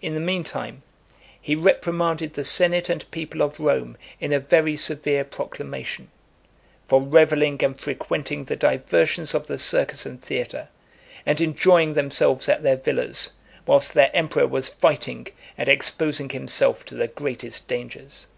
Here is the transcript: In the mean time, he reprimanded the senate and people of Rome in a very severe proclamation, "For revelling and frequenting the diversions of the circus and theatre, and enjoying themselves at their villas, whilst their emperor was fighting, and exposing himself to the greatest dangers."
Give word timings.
In 0.00 0.14
the 0.14 0.20
mean 0.20 0.44
time, 0.44 0.82
he 1.38 1.54
reprimanded 1.54 2.32
the 2.32 2.42
senate 2.42 2.88
and 2.88 3.10
people 3.10 3.42
of 3.42 3.60
Rome 3.60 3.98
in 4.18 4.32
a 4.32 4.40
very 4.40 4.78
severe 4.78 5.24
proclamation, 5.24 6.10
"For 6.86 7.02
revelling 7.02 7.62
and 7.62 7.78
frequenting 7.78 8.44
the 8.44 8.56
diversions 8.56 9.34
of 9.34 9.46
the 9.46 9.58
circus 9.58 10.06
and 10.06 10.22
theatre, 10.22 10.70
and 11.26 11.38
enjoying 11.42 11.92
themselves 11.92 12.48
at 12.48 12.62
their 12.62 12.76
villas, 12.78 13.32
whilst 13.66 13.92
their 13.92 14.10
emperor 14.16 14.46
was 14.46 14.70
fighting, 14.70 15.26
and 15.58 15.68
exposing 15.68 16.30
himself 16.30 16.86
to 16.86 16.94
the 16.94 17.06
greatest 17.08 17.68
dangers." 17.68 18.28